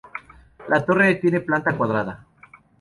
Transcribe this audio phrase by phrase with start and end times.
[0.67, 2.25] La torre tiene planta cuadrada.